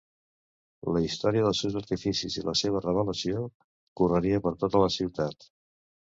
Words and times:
La 0.95 1.01
història 1.07 1.41
dels 1.47 1.59
seus 1.65 1.75
artificis 1.81 2.37
i 2.41 2.43
la 2.47 2.55
seva 2.61 2.81
revelació 2.85 3.43
correria 4.01 4.39
per 4.47 4.55
tota 4.65 4.81
la 4.85 4.89
ciutat. 4.97 5.47